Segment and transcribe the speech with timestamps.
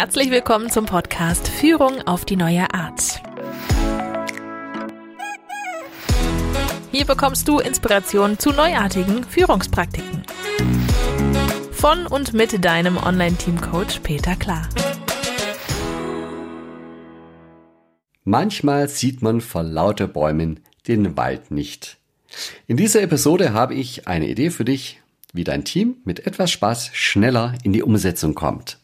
[0.00, 3.20] Herzlich willkommen zum Podcast Führung auf die neue Art.
[6.92, 10.22] Hier bekommst du Inspiration zu neuartigen Führungspraktiken.
[11.72, 14.68] Von und mit deinem Online-Team-Coach Peter Klar.
[18.22, 21.96] Manchmal sieht man vor lauter Bäumen den Wald nicht.
[22.68, 25.00] In dieser Episode habe ich eine Idee für dich,
[25.32, 28.78] wie dein Team mit etwas Spaß schneller in die Umsetzung kommt.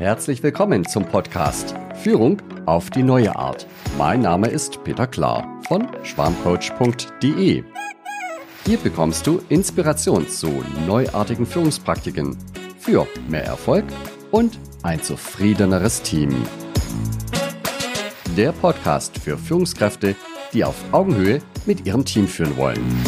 [0.00, 3.66] Herzlich willkommen zum Podcast Führung auf die neue Art.
[3.98, 7.62] Mein Name ist Peter Klar von schwarmcoach.de.
[8.64, 12.34] Hier bekommst du Inspiration zu neuartigen Führungspraktiken
[12.78, 13.84] für mehr Erfolg
[14.30, 16.34] und ein zufriedeneres Team.
[18.38, 20.16] Der Podcast für Führungskräfte,
[20.54, 23.04] die auf Augenhöhe mit ihrem Team führen wollen.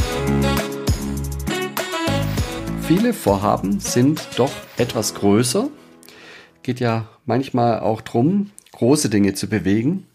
[2.83, 5.71] Viele Vorhaben sind doch etwas größer
[6.63, 10.07] geht ja manchmal auch drum, große Dinge zu bewegen.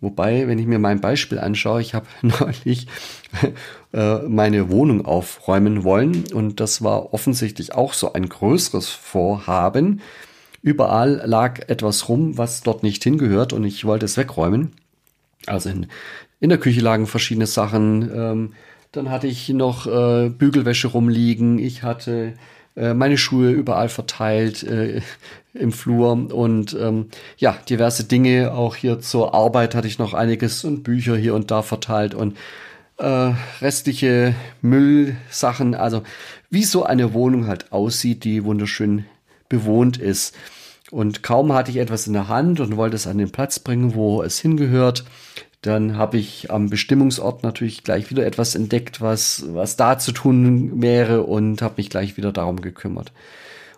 [0.00, 2.86] Wobei, wenn ich mir mein Beispiel anschaue, ich habe neulich
[3.92, 10.00] äh, meine Wohnung aufräumen wollen und das war offensichtlich auch so ein größeres Vorhaben.
[10.62, 14.72] Überall lag etwas rum, was dort nicht hingehört und ich wollte es wegräumen.
[15.46, 15.86] Also in,
[16.40, 18.10] in der Küche lagen verschiedene Sachen.
[18.14, 18.52] Ähm,
[18.92, 21.58] dann hatte ich noch äh, Bügelwäsche rumliegen.
[21.58, 22.34] Ich hatte
[22.76, 25.00] äh, meine Schuhe überall verteilt äh,
[25.54, 27.06] im Flur und ähm,
[27.38, 28.52] ja, diverse Dinge.
[28.52, 32.36] Auch hier zur Arbeit hatte ich noch einiges und Bücher hier und da verteilt und
[32.98, 35.74] äh, restliche Müllsachen.
[35.74, 36.02] Also
[36.50, 39.06] wie so eine Wohnung halt aussieht, die wunderschön
[39.48, 40.36] bewohnt ist.
[40.90, 43.94] Und kaum hatte ich etwas in der Hand und wollte es an den Platz bringen,
[43.94, 45.04] wo es hingehört,
[45.62, 50.80] dann habe ich am Bestimmungsort natürlich gleich wieder etwas entdeckt, was, was da zu tun
[50.80, 53.12] wäre und habe mich gleich wieder darum gekümmert.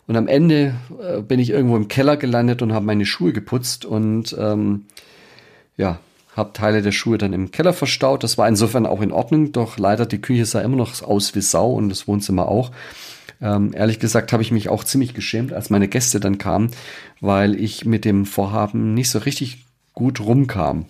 [0.06, 3.84] Und am Ende äh, bin ich irgendwo im Keller gelandet und habe meine Schuhe geputzt
[3.84, 4.86] und ähm,
[5.76, 6.00] ja,
[6.34, 8.22] habe Teile der Schuhe dann im Keller verstaut.
[8.22, 11.40] Das war insofern auch in Ordnung, doch leider die Küche sah immer noch aus wie
[11.40, 12.70] Sau und das Wohnzimmer auch.
[13.40, 16.70] Ähm, ehrlich gesagt habe ich mich auch ziemlich geschämt, als meine Gäste dann kamen,
[17.20, 20.86] weil ich mit dem Vorhaben nicht so richtig gut rumkam.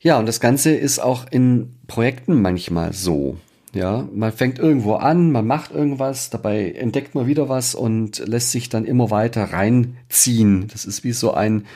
[0.00, 3.36] Ja, und das Ganze ist auch in Projekten manchmal so.
[3.72, 8.50] Ja, man fängt irgendwo an, man macht irgendwas, dabei entdeckt man wieder was und lässt
[8.50, 10.66] sich dann immer weiter reinziehen.
[10.68, 11.66] Das ist wie so ein,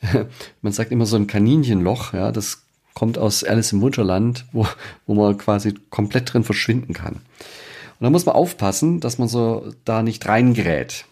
[0.62, 2.62] man sagt immer so ein Kaninchenloch, ja, das
[2.94, 4.66] kommt aus Alice im Wunderland, wo,
[5.06, 7.14] wo man quasi komplett drin verschwinden kann.
[7.14, 11.04] Und da muss man aufpassen, dass man so da nicht reingerät.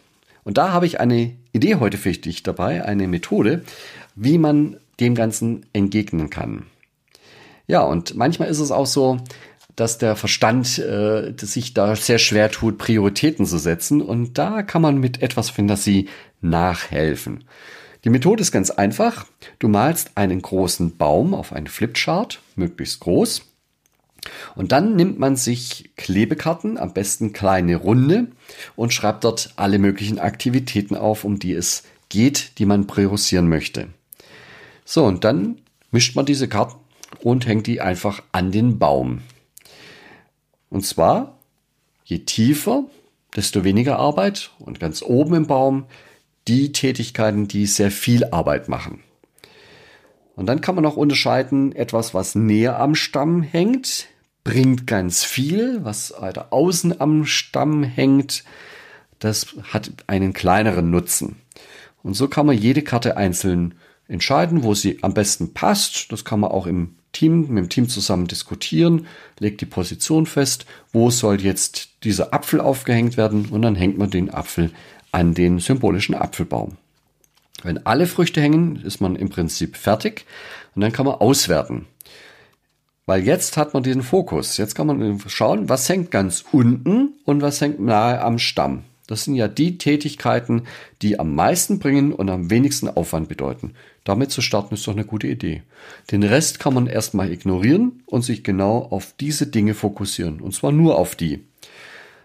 [0.44, 3.62] Und da habe ich eine Idee heute für dich dabei, eine Methode,
[4.16, 6.66] wie man dem Ganzen entgegnen kann.
[7.66, 9.18] Ja, und manchmal ist es auch so,
[9.76, 14.02] dass der Verstand äh, sich da sehr schwer tut, Prioritäten zu setzen.
[14.02, 16.08] Und da kann man mit etwas Fantasie
[16.40, 17.44] nachhelfen.
[18.04, 19.26] Die Methode ist ganz einfach.
[19.58, 23.42] Du malst einen großen Baum auf einen Flipchart, möglichst groß.
[24.54, 28.28] Und dann nimmt man sich Klebekarten, am besten kleine Runde,
[28.76, 33.88] und schreibt dort alle möglichen Aktivitäten auf, um die es geht, die man priorisieren möchte.
[34.92, 35.56] So, und dann
[35.90, 36.76] mischt man diese Karten
[37.22, 39.22] und hängt die einfach an den Baum.
[40.68, 41.38] Und zwar,
[42.04, 42.84] je tiefer,
[43.34, 45.86] desto weniger Arbeit und ganz oben im Baum
[46.46, 49.02] die Tätigkeiten, die sehr viel Arbeit machen.
[50.36, 54.08] Und dann kann man noch unterscheiden, etwas, was näher am Stamm hängt,
[54.44, 58.44] bringt ganz viel, was weiter außen am Stamm hängt,
[59.20, 61.36] das hat einen kleineren Nutzen.
[62.02, 63.74] Und so kann man jede Karte einzeln
[64.12, 66.12] entscheiden, wo sie am besten passt.
[66.12, 69.06] Das kann man auch im Team, mit dem Team zusammen diskutieren,
[69.38, 74.10] legt die Position fest, wo soll jetzt dieser Apfel aufgehängt werden und dann hängt man
[74.10, 74.70] den Apfel
[75.12, 76.76] an den symbolischen Apfelbaum.
[77.62, 80.24] Wenn alle Früchte hängen, ist man im Prinzip fertig
[80.74, 81.86] und dann kann man auswerten.
[83.06, 84.56] Weil jetzt hat man den Fokus.
[84.56, 88.84] Jetzt kann man schauen, was hängt ganz unten und was hängt nahe am Stamm.
[89.12, 90.62] Das sind ja die Tätigkeiten,
[91.02, 93.74] die am meisten bringen und am wenigsten Aufwand bedeuten.
[94.04, 95.60] Damit zu starten ist doch eine gute Idee.
[96.10, 100.40] Den Rest kann man erstmal ignorieren und sich genau auf diese Dinge fokussieren.
[100.40, 101.44] Und zwar nur auf die.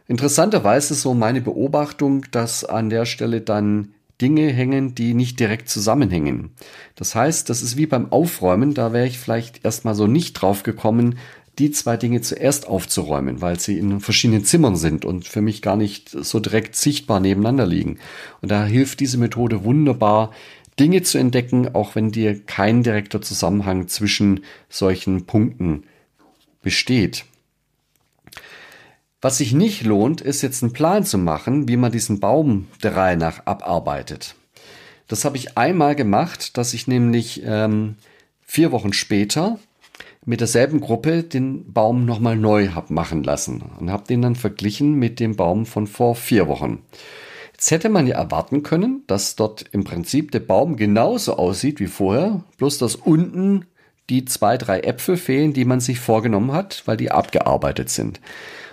[0.07, 3.89] Interessanterweise ist so meine Beobachtung, dass an der Stelle dann
[4.21, 6.51] Dinge hängen, die nicht direkt zusammenhängen.
[6.95, 10.63] Das heißt, das ist wie beim Aufräumen, da wäre ich vielleicht erstmal so nicht drauf
[10.63, 11.17] gekommen,
[11.59, 15.75] die zwei Dinge zuerst aufzuräumen, weil sie in verschiedenen Zimmern sind und für mich gar
[15.75, 17.99] nicht so direkt sichtbar nebeneinander liegen.
[18.41, 20.31] Und da hilft diese Methode wunderbar,
[20.79, 25.83] Dinge zu entdecken, auch wenn dir kein direkter Zusammenhang zwischen solchen Punkten
[26.61, 27.25] besteht.
[29.19, 32.95] Was sich nicht lohnt, ist jetzt einen Plan zu machen, wie man diesen Baum der
[32.95, 34.35] Reihe nach abarbeitet.
[35.07, 37.95] Das habe ich einmal gemacht, dass ich nämlich ähm,
[38.41, 39.57] vier Wochen später
[40.27, 44.95] mit derselben Gruppe den Baum nochmal neu hab machen lassen und habe den dann verglichen
[44.95, 46.79] mit dem Baum von vor vier Wochen.
[47.53, 51.87] Jetzt hätte man ja erwarten können, dass dort im Prinzip der Baum genauso aussieht wie
[51.87, 53.67] vorher, bloß dass unten
[54.09, 58.19] die zwei, drei Äpfel fehlen, die man sich vorgenommen hat, weil die abgearbeitet sind.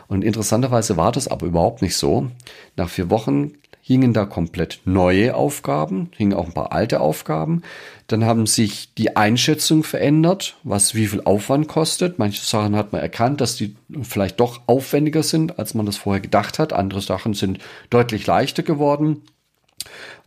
[0.09, 2.31] Und interessanterweise war das aber überhaupt nicht so.
[2.77, 3.53] Nach vier Wochen
[3.87, 7.61] hingen da komplett neue Aufgaben, hingen auch ein paar alte Aufgaben.
[8.07, 12.19] Dann haben sich die Einschätzung verändert, was wie viel Aufwand kostet.
[12.19, 16.23] Manche Sachen hat man erkannt, dass die vielleicht doch aufwendiger sind, als man das vorher
[16.23, 16.73] gedacht hat.
[16.73, 17.59] Andere Sachen sind
[17.91, 19.21] deutlich leichter geworden.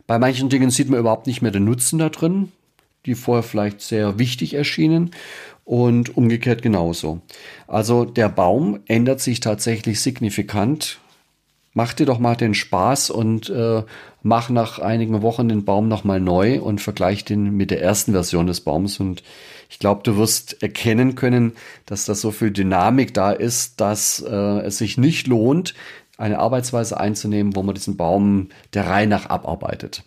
[0.06, 2.52] Bei manchen Dingen sieht man überhaupt nicht mehr den Nutzen da drin,
[3.06, 5.10] die vorher vielleicht sehr wichtig erschienen
[5.64, 7.22] und umgekehrt genauso.
[7.66, 11.00] Also der Baum ändert sich tatsächlich signifikant
[11.78, 13.84] mach dir doch mal den Spaß und äh,
[14.24, 18.48] mach nach einigen Wochen den Baum nochmal neu und vergleich den mit der ersten Version
[18.48, 18.98] des Baums.
[18.98, 19.22] Und
[19.70, 21.52] ich glaube, du wirst erkennen können,
[21.86, 25.74] dass da so viel Dynamik da ist, dass äh, es sich nicht lohnt,
[26.16, 30.02] eine Arbeitsweise einzunehmen, wo man diesen Baum der Reihe nach abarbeitet.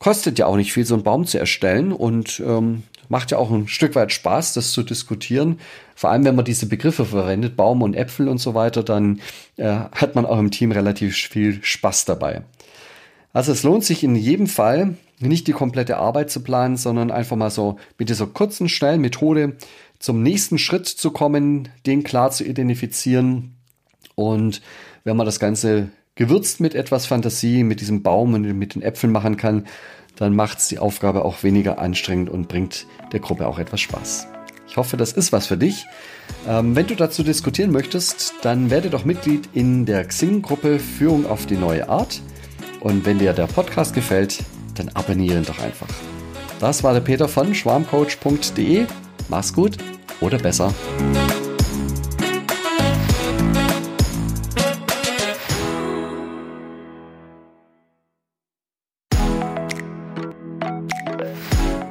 [0.00, 3.50] Kostet ja auch nicht viel, so einen Baum zu erstellen und ähm, macht ja auch
[3.50, 5.58] ein Stück weit Spaß, das zu diskutieren.
[5.94, 9.20] Vor allem, wenn man diese Begriffe verwendet, Baum und Äpfel und so weiter, dann
[9.56, 12.42] äh, hat man auch im Team relativ viel Spaß dabei.
[13.32, 17.36] Also es lohnt sich in jedem Fall, nicht die komplette Arbeit zu planen, sondern einfach
[17.36, 19.56] mal so mit dieser kurzen, schnellen Methode
[19.98, 23.56] zum nächsten Schritt zu kommen, den klar zu identifizieren.
[24.14, 24.62] Und
[25.04, 29.12] wenn man das Ganze gewürzt mit etwas Fantasie, mit diesem Baum und mit den Äpfeln
[29.12, 29.66] machen kann,
[30.18, 34.26] dann macht es die Aufgabe auch weniger anstrengend und bringt der Gruppe auch etwas Spaß.
[34.68, 35.86] Ich hoffe, das ist was für dich.
[36.46, 41.46] Ähm, wenn du dazu diskutieren möchtest, dann werde doch Mitglied in der Xing-Gruppe Führung auf
[41.46, 42.20] die neue Art.
[42.80, 44.44] Und wenn dir der Podcast gefällt,
[44.74, 45.88] dann abonniere ihn doch einfach.
[46.60, 48.86] Das war der Peter von schwarmcoach.de.
[49.28, 49.78] Mach's gut
[50.20, 50.72] oder besser.